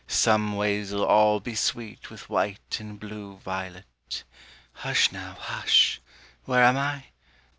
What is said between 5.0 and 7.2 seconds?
now, hush. Where am I?